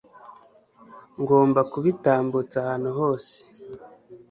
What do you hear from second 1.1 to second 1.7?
ngomba